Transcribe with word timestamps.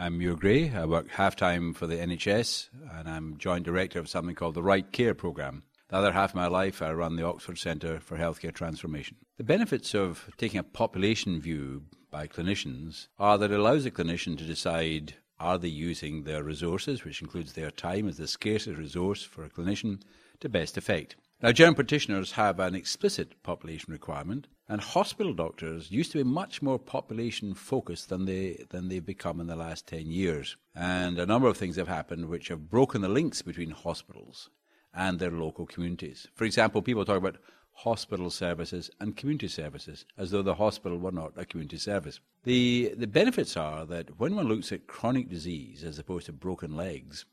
I'm 0.00 0.16
Muir 0.16 0.34
Gray. 0.34 0.70
I 0.70 0.86
work 0.86 1.10
half 1.10 1.36
time 1.36 1.74
for 1.74 1.86
the 1.86 1.96
NHS 1.96 2.70
and 2.94 3.06
I'm 3.06 3.36
joint 3.36 3.66
director 3.66 3.98
of 3.98 4.08
something 4.08 4.34
called 4.34 4.54
the 4.54 4.62
Right 4.62 4.90
Care 4.90 5.12
Programme. 5.12 5.62
The 5.88 5.96
other 5.96 6.12
half 6.12 6.30
of 6.30 6.36
my 6.36 6.46
life, 6.46 6.80
I 6.80 6.90
run 6.92 7.16
the 7.16 7.26
Oxford 7.26 7.58
Centre 7.58 8.00
for 8.00 8.16
Healthcare 8.16 8.54
Transformation. 8.54 9.18
The 9.36 9.44
benefits 9.44 9.94
of 9.94 10.30
taking 10.38 10.58
a 10.58 10.62
population 10.62 11.38
view 11.38 11.82
by 12.10 12.28
clinicians 12.28 13.08
are 13.18 13.36
that 13.36 13.50
it 13.50 13.60
allows 13.60 13.84
a 13.84 13.90
clinician 13.90 14.38
to 14.38 14.44
decide 14.44 15.16
are 15.38 15.58
they 15.58 15.68
using 15.68 16.22
their 16.24 16.42
resources, 16.42 17.04
which 17.04 17.20
includes 17.20 17.52
their 17.52 17.70
time 17.70 18.08
as 18.08 18.16
the 18.16 18.26
scarcest 18.26 18.78
resource 18.78 19.22
for 19.22 19.44
a 19.44 19.50
clinician, 19.50 20.00
to 20.40 20.48
best 20.48 20.78
effect. 20.78 21.16
Now, 21.42 21.52
general 21.52 21.74
practitioners 21.74 22.32
have 22.32 22.60
an 22.60 22.74
explicit 22.74 23.42
population 23.42 23.92
requirement, 23.92 24.46
and 24.68 24.78
hospital 24.78 25.32
doctors 25.32 25.90
used 25.90 26.12
to 26.12 26.18
be 26.18 26.24
much 26.24 26.60
more 26.60 26.78
population 26.78 27.54
focused 27.54 28.10
than 28.10 28.26
they 28.26 28.66
than 28.68 28.88
they've 28.88 29.04
become 29.04 29.40
in 29.40 29.46
the 29.46 29.56
last 29.56 29.86
ten 29.86 30.10
years. 30.10 30.56
And 30.74 31.18
a 31.18 31.24
number 31.24 31.48
of 31.48 31.56
things 31.56 31.76
have 31.76 31.88
happened 31.88 32.26
which 32.28 32.48
have 32.48 32.68
broken 32.68 33.00
the 33.00 33.08
links 33.08 33.40
between 33.40 33.70
hospitals 33.70 34.50
and 34.92 35.18
their 35.18 35.30
local 35.30 35.64
communities. 35.64 36.28
For 36.34 36.44
example, 36.44 36.82
people 36.82 37.06
talk 37.06 37.16
about 37.16 37.38
hospital 37.72 38.28
services 38.28 38.90
and 39.00 39.16
community 39.16 39.48
services 39.48 40.04
as 40.18 40.32
though 40.32 40.42
the 40.42 40.56
hospital 40.56 40.98
were 40.98 41.10
not 41.10 41.32
a 41.36 41.46
community 41.46 41.78
service. 41.78 42.20
The, 42.44 42.92
the 42.94 43.06
benefits 43.06 43.56
are 43.56 43.86
that 43.86 44.18
when 44.18 44.36
one 44.36 44.46
looks 44.46 44.72
at 44.72 44.86
chronic 44.86 45.30
disease 45.30 45.84
as 45.84 45.98
opposed 45.98 46.26
to 46.26 46.32
broken 46.32 46.76
legs, 46.76 47.24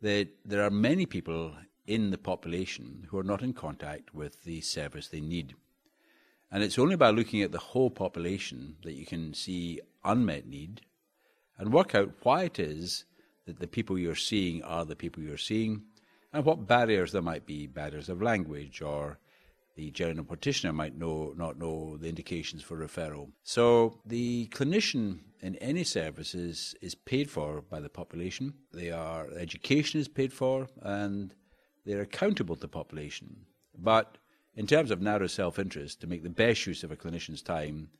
that 0.00 0.28
there 0.42 0.64
are 0.64 0.70
many 0.70 1.04
people 1.04 1.54
in 1.90 2.12
the 2.12 2.18
population 2.18 3.04
who 3.08 3.18
are 3.18 3.24
not 3.24 3.42
in 3.42 3.52
contact 3.52 4.14
with 4.14 4.44
the 4.44 4.60
service 4.60 5.08
they 5.08 5.20
need. 5.20 5.56
And 6.52 6.62
it's 6.62 6.78
only 6.78 6.94
by 6.94 7.10
looking 7.10 7.42
at 7.42 7.50
the 7.50 7.58
whole 7.58 7.90
population 7.90 8.76
that 8.84 8.92
you 8.92 9.04
can 9.04 9.34
see 9.34 9.80
unmet 10.04 10.46
need 10.46 10.82
and 11.58 11.72
work 11.72 11.96
out 11.96 12.12
why 12.22 12.44
it 12.44 12.60
is 12.60 13.06
that 13.44 13.58
the 13.58 13.66
people 13.66 13.98
you're 13.98 14.14
seeing 14.14 14.62
are 14.62 14.84
the 14.84 14.94
people 14.94 15.20
you're 15.20 15.36
seeing 15.36 15.82
and 16.32 16.44
what 16.44 16.68
barriers 16.68 17.10
there 17.10 17.22
might 17.22 17.44
be, 17.44 17.66
barriers 17.66 18.08
of 18.08 18.22
language 18.22 18.80
or 18.80 19.18
the 19.74 19.90
general 19.90 20.24
practitioner 20.24 20.72
might 20.72 20.96
know, 20.96 21.34
not 21.36 21.58
know 21.58 21.96
the 21.96 22.08
indications 22.08 22.62
for 22.62 22.76
referral. 22.76 23.32
So 23.42 23.98
the 24.06 24.46
clinician 24.52 25.18
in 25.40 25.56
any 25.56 25.82
service 25.82 26.36
is, 26.36 26.76
is 26.80 26.94
paid 26.94 27.28
for 27.28 27.62
by 27.62 27.80
the 27.80 27.88
population. 27.88 28.54
They 28.72 28.92
are 28.92 29.26
education 29.36 30.00
is 30.00 30.06
paid 30.06 30.32
for 30.32 30.68
and 30.82 31.34
they're 31.84 32.00
accountable 32.00 32.54
to 32.54 32.60
the 32.60 32.68
population. 32.68 33.46
But 33.76 34.18
in 34.54 34.66
terms 34.66 34.90
of 34.90 35.00
narrow 35.00 35.26
self 35.26 35.58
interest, 35.58 36.00
to 36.00 36.06
make 36.06 36.22
the 36.22 36.30
best 36.30 36.66
use 36.66 36.84
of 36.84 36.90
a 36.90 36.96
clinician's 36.96 37.42
time, 37.42 37.90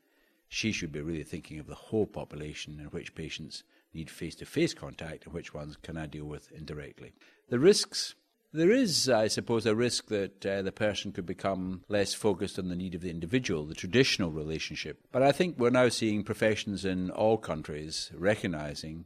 she 0.48 0.72
should 0.72 0.92
be 0.92 1.00
really 1.00 1.24
thinking 1.24 1.58
of 1.58 1.66
the 1.66 1.74
whole 1.74 2.06
population 2.06 2.80
in 2.80 2.86
which 2.86 3.14
patients 3.14 3.62
need 3.94 4.10
face 4.10 4.34
to 4.36 4.44
face 4.44 4.74
contact 4.74 5.24
and 5.24 5.34
which 5.34 5.54
ones 5.54 5.76
can 5.82 5.96
I 5.96 6.06
deal 6.06 6.24
with 6.24 6.50
indirectly. 6.52 7.12
The 7.48 7.58
risks 7.58 8.14
there 8.52 8.72
is, 8.72 9.08
I 9.08 9.28
suppose, 9.28 9.64
a 9.64 9.76
risk 9.76 10.06
that 10.08 10.44
uh, 10.44 10.62
the 10.62 10.72
person 10.72 11.12
could 11.12 11.26
become 11.26 11.84
less 11.88 12.14
focused 12.14 12.58
on 12.58 12.68
the 12.68 12.74
need 12.74 12.96
of 12.96 13.00
the 13.00 13.10
individual, 13.10 13.64
the 13.64 13.74
traditional 13.74 14.32
relationship. 14.32 14.98
But 15.12 15.22
I 15.22 15.30
think 15.30 15.56
we're 15.56 15.70
now 15.70 15.88
seeing 15.88 16.24
professions 16.24 16.84
in 16.84 17.10
all 17.10 17.38
countries 17.38 18.10
recognizing 18.12 19.04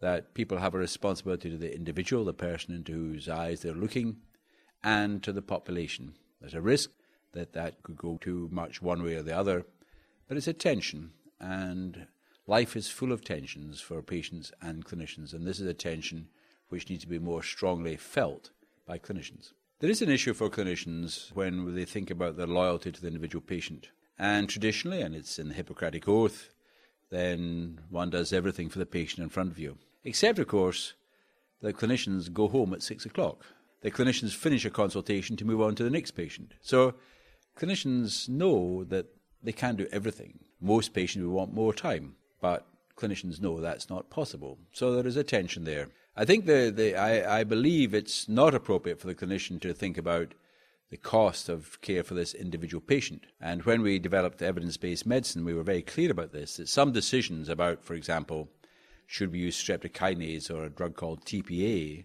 that 0.00 0.34
people 0.34 0.58
have 0.58 0.74
a 0.74 0.78
responsibility 0.78 1.50
to 1.50 1.56
the 1.56 1.74
individual, 1.74 2.24
the 2.24 2.34
person 2.34 2.74
into 2.74 2.92
whose 2.92 3.28
eyes 3.28 3.60
they're 3.60 3.74
looking, 3.74 4.16
and 4.84 5.22
to 5.22 5.32
the 5.32 5.42
population. 5.42 6.14
There's 6.40 6.54
a 6.54 6.60
risk 6.60 6.90
that 7.32 7.52
that 7.54 7.82
could 7.82 7.96
go 7.96 8.18
too 8.20 8.48
much 8.52 8.82
one 8.82 9.02
way 9.02 9.14
or 9.14 9.22
the 9.22 9.36
other, 9.36 9.64
but 10.28 10.36
it's 10.36 10.48
a 10.48 10.52
tension, 10.52 11.12
and 11.40 12.06
life 12.46 12.76
is 12.76 12.88
full 12.88 13.12
of 13.12 13.24
tensions 13.24 13.80
for 13.80 14.02
patients 14.02 14.52
and 14.60 14.84
clinicians, 14.84 15.32
and 15.32 15.46
this 15.46 15.60
is 15.60 15.66
a 15.66 15.74
tension 15.74 16.28
which 16.68 16.88
needs 16.88 17.02
to 17.02 17.08
be 17.08 17.18
more 17.18 17.42
strongly 17.42 17.96
felt 17.96 18.50
by 18.86 18.98
clinicians. 18.98 19.52
There 19.78 19.90
is 19.90 20.00
an 20.02 20.10
issue 20.10 20.32
for 20.32 20.48
clinicians 20.48 21.32
when 21.34 21.74
they 21.74 21.84
think 21.84 22.10
about 22.10 22.36
their 22.36 22.46
loyalty 22.46 22.90
to 22.90 23.00
the 23.00 23.08
individual 23.08 23.42
patient. 23.42 23.90
And 24.18 24.48
traditionally, 24.48 25.02
and 25.02 25.14
it's 25.14 25.38
in 25.38 25.48
the 25.48 25.54
Hippocratic 25.54 26.08
Oath, 26.08 26.48
then 27.10 27.80
one 27.90 28.10
does 28.10 28.32
everything 28.32 28.70
for 28.70 28.78
the 28.78 28.86
patient 28.86 29.22
in 29.22 29.28
front 29.28 29.50
of 29.50 29.58
you. 29.58 29.76
Except, 30.06 30.38
of 30.38 30.46
course, 30.46 30.94
the 31.60 31.72
clinicians 31.72 32.32
go 32.32 32.46
home 32.46 32.72
at 32.72 32.82
six 32.82 33.04
o'clock. 33.04 33.44
The 33.82 33.90
clinicians 33.90 34.36
finish 34.36 34.64
a 34.64 34.70
consultation 34.70 35.36
to 35.36 35.44
move 35.44 35.60
on 35.60 35.74
to 35.74 35.82
the 35.82 35.90
next 35.90 36.12
patient. 36.12 36.54
So 36.60 36.94
clinicians 37.58 38.28
know 38.28 38.84
that 38.84 39.06
they 39.42 39.50
can't 39.50 39.76
do 39.76 39.88
everything. 39.90 40.38
Most 40.60 40.94
patients 40.94 41.24
will 41.24 41.32
want 41.32 41.52
more 41.52 41.74
time, 41.74 42.14
but 42.40 42.68
clinicians 42.96 43.40
know 43.40 43.60
that's 43.60 43.90
not 43.90 44.08
possible. 44.08 44.58
So 44.72 44.92
there 44.92 45.08
is 45.08 45.16
a 45.16 45.24
tension 45.24 45.64
there. 45.64 45.88
I 46.16 46.24
think 46.24 46.46
the, 46.46 46.72
the 46.74 46.94
I, 46.94 47.40
I 47.40 47.44
believe 47.44 47.92
it's 47.92 48.28
not 48.28 48.54
appropriate 48.54 49.00
for 49.00 49.08
the 49.08 49.14
clinician 49.14 49.60
to 49.62 49.74
think 49.74 49.98
about 49.98 50.34
the 50.90 50.96
cost 50.96 51.48
of 51.48 51.80
care 51.80 52.04
for 52.04 52.14
this 52.14 52.32
individual 52.32 52.80
patient. 52.80 53.26
And 53.40 53.64
when 53.64 53.82
we 53.82 53.98
developed 53.98 54.40
evidence 54.40 54.76
based 54.76 55.04
medicine, 55.04 55.44
we 55.44 55.52
were 55.52 55.64
very 55.64 55.82
clear 55.82 56.12
about 56.12 56.32
this 56.32 56.58
that 56.58 56.68
some 56.68 56.92
decisions 56.92 57.48
about, 57.48 57.84
for 57.84 57.94
example, 57.94 58.48
should 59.06 59.32
we 59.32 59.38
use 59.38 59.56
streptokinase 59.56 60.50
or 60.50 60.64
a 60.64 60.70
drug 60.70 60.96
called 60.96 61.24
TPA, 61.24 62.04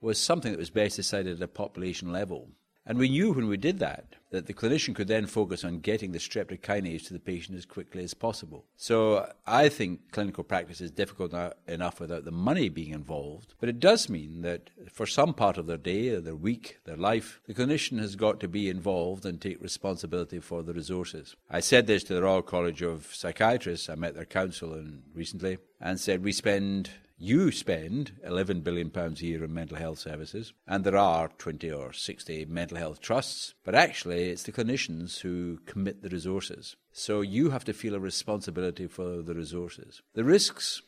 was 0.00 0.18
something 0.18 0.52
that 0.52 0.58
was 0.58 0.70
best 0.70 0.96
decided 0.96 1.36
at 1.36 1.44
a 1.44 1.48
population 1.48 2.12
level. 2.12 2.50
And 2.86 2.98
we 2.98 3.08
knew 3.08 3.32
when 3.32 3.48
we 3.48 3.56
did 3.56 3.78
that 3.78 4.16
that 4.30 4.46
the 4.46 4.52
clinician 4.52 4.94
could 4.96 5.06
then 5.06 5.26
focus 5.26 5.64
on 5.64 5.78
getting 5.78 6.10
the 6.10 6.18
streptokinase 6.18 7.06
to 7.06 7.12
the 7.12 7.20
patient 7.20 7.56
as 7.56 7.64
quickly 7.64 8.02
as 8.02 8.14
possible. 8.14 8.64
So 8.76 9.32
I 9.46 9.68
think 9.68 10.10
clinical 10.10 10.42
practice 10.42 10.80
is 10.80 10.90
difficult 10.90 11.32
enough 11.68 12.00
without 12.00 12.24
the 12.24 12.32
money 12.32 12.68
being 12.68 12.90
involved, 12.90 13.54
but 13.60 13.68
it 13.68 13.78
does 13.78 14.08
mean 14.08 14.42
that 14.42 14.70
for 14.90 15.06
some 15.06 15.34
part 15.34 15.56
of 15.56 15.68
their 15.68 15.76
day, 15.76 16.18
their 16.18 16.34
week, 16.34 16.80
their 16.84 16.96
life, 16.96 17.40
the 17.46 17.54
clinician 17.54 18.00
has 18.00 18.16
got 18.16 18.40
to 18.40 18.48
be 18.48 18.68
involved 18.68 19.24
and 19.24 19.40
take 19.40 19.62
responsibility 19.62 20.40
for 20.40 20.64
the 20.64 20.74
resources. 20.74 21.36
I 21.48 21.60
said 21.60 21.86
this 21.86 22.02
to 22.04 22.14
the 22.14 22.22
Royal 22.22 22.42
College 22.42 22.82
of 22.82 23.14
Psychiatrists. 23.14 23.88
I 23.88 23.94
met 23.94 24.16
their 24.16 24.24
council 24.24 24.84
recently 25.14 25.58
and 25.80 26.00
said 26.00 26.24
we 26.24 26.32
spend 26.32 26.90
you 27.16 27.50
spend 27.52 28.12
£11 28.26 28.64
billion 28.64 28.90
a 28.94 29.10
year 29.16 29.44
on 29.44 29.54
mental 29.54 29.76
health 29.76 29.98
services, 29.98 30.52
and 30.66 30.84
there 30.84 30.96
are 30.96 31.28
20 31.38 31.70
or 31.70 31.92
60 31.92 32.46
mental 32.46 32.76
health 32.76 33.00
trusts, 33.00 33.54
but 33.64 33.74
actually 33.74 34.30
it's 34.30 34.42
the 34.42 34.52
clinicians 34.52 35.20
who 35.20 35.58
commit 35.66 36.02
the 36.02 36.08
resources. 36.08 36.76
So 36.92 37.20
you 37.20 37.50
have 37.50 37.64
to 37.64 37.72
feel 37.72 37.94
a 37.94 38.00
responsibility 38.00 38.86
for 38.86 39.22
the 39.22 39.34
resources. 39.34 40.02
The 40.14 40.24
risks 40.24 40.82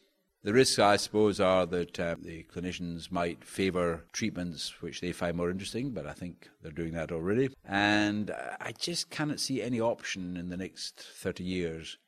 the 0.46 0.52
risks, 0.52 0.78
I 0.78 0.94
suppose, 0.94 1.40
are 1.40 1.66
that 1.66 1.98
uh, 1.98 2.14
the 2.22 2.44
clinicians 2.44 3.10
might 3.10 3.42
favour 3.42 4.04
treatments 4.12 4.80
which 4.80 5.00
they 5.00 5.10
find 5.10 5.36
more 5.36 5.50
interesting, 5.50 5.90
but 5.90 6.06
I 6.06 6.12
think 6.12 6.48
they're 6.62 6.70
doing 6.70 6.92
that 6.92 7.10
already. 7.10 7.48
And 7.64 8.30
I 8.60 8.72
just 8.78 9.10
cannot 9.10 9.40
see 9.40 9.60
any 9.60 9.80
option 9.80 10.36
in 10.36 10.48
the 10.48 10.56
next 10.56 11.00
30 11.00 11.42
years 11.42 11.98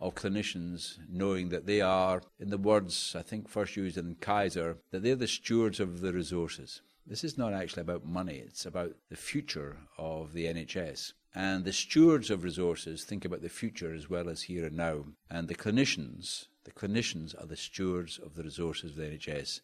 of 0.00 0.14
clinicians 0.14 0.98
knowing 1.08 1.50
that 1.50 1.66
they 1.66 1.80
are, 1.80 2.22
in 2.38 2.50
the 2.50 2.58
words 2.58 3.14
I 3.16 3.22
think 3.22 3.48
first 3.48 3.76
used 3.76 3.98
in 3.98 4.16
Kaiser, 4.16 4.78
that 4.90 5.02
they're 5.02 5.14
the 5.14 5.28
stewards 5.28 5.78
of 5.78 6.00
the 6.00 6.12
resources. 6.12 6.80
This 7.06 7.24
is 7.24 7.36
not 7.36 7.52
actually 7.52 7.82
about 7.82 8.06
money, 8.06 8.36
it's 8.36 8.64
about 8.64 8.92
the 9.08 9.16
future 9.16 9.78
of 9.98 10.32
the 10.32 10.46
NHS. 10.46 11.12
And 11.34 11.64
the 11.64 11.72
stewards 11.72 12.30
of 12.30 12.42
resources 12.42 13.04
think 13.04 13.24
about 13.24 13.42
the 13.42 13.48
future 13.48 13.94
as 13.94 14.10
well 14.10 14.28
as 14.28 14.42
here 14.42 14.66
and 14.66 14.76
now. 14.76 15.04
And 15.30 15.48
the 15.48 15.54
clinicians, 15.54 16.46
the 16.64 16.72
clinicians 16.72 17.40
are 17.40 17.46
the 17.46 17.56
stewards 17.56 18.18
of 18.18 18.34
the 18.34 18.42
resources 18.42 18.92
of 18.92 18.96
the 18.96 19.04
NHS. 19.04 19.60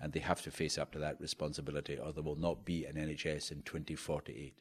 And 0.00 0.12
they 0.12 0.20
have 0.20 0.42
to 0.42 0.50
face 0.50 0.76
up 0.76 0.90
to 0.92 0.98
that 0.98 1.20
responsibility, 1.20 1.96
or 1.98 2.12
there 2.12 2.22
will 2.22 2.36
not 2.36 2.64
be 2.64 2.84
an 2.84 2.96
NHS 2.96 3.52
in 3.52 3.62
2048. 3.62 4.54